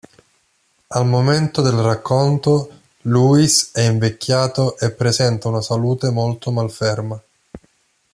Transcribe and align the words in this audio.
Al 0.89 1.05
momento 1.05 1.61
del 1.61 1.75
racconto, 1.77 2.71
Louis 3.03 3.69
è 3.71 3.81
invecchiato 3.81 4.75
e 4.79 4.89
presenta 4.89 5.47
una 5.47 5.61
salute 5.61 6.09
molto 6.09 6.49
malferma. 6.49 7.21